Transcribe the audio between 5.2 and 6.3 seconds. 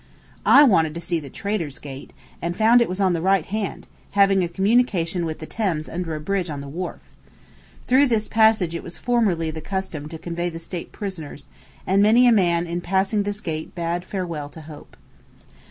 with the Thames under a